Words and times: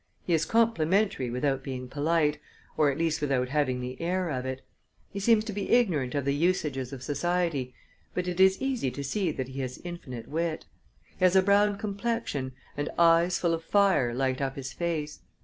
He 0.25 0.33
is 0.33 0.45
complimentary 0.45 1.29
without 1.29 1.61
being 1.61 1.87
polite, 1.87 2.39
or 2.75 2.89
at 2.89 2.97
least 2.97 3.21
without 3.21 3.49
having 3.49 3.81
the 3.81 4.01
air 4.01 4.31
of 4.31 4.47
it. 4.47 4.61
He 5.11 5.19
seems 5.19 5.43
to 5.43 5.53
be 5.53 5.69
ignorant 5.69 6.15
of 6.15 6.25
the 6.25 6.33
usages 6.33 6.91
of 6.91 7.03
society, 7.03 7.75
but 8.15 8.27
it 8.27 8.39
is 8.39 8.59
easy 8.59 8.89
to 8.89 9.03
see 9.03 9.29
that 9.29 9.49
he 9.49 9.59
has 9.59 9.77
infinite 9.83 10.27
wit. 10.27 10.65
He 11.19 11.23
has 11.23 11.35
a 11.35 11.43
brown 11.43 11.77
complexion, 11.77 12.53
and 12.75 12.89
eyes 12.97 13.37
full 13.37 13.53
of 13.53 13.63
fire 13.63 14.11
light 14.11 14.41
up 14.41 14.55
his 14.55 14.73
face. 14.73 15.19